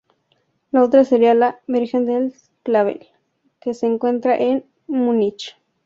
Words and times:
La 0.71 0.81
otra 0.81 1.03
sería 1.05 1.35
la 1.35 1.59
"Virgen 1.67 2.07
del 2.07 2.33
clavel" 2.63 3.05
que 3.59 3.75
se 3.75 3.85
encuentra 3.85 4.35
en 4.35 4.65
Múnich. 4.87 5.55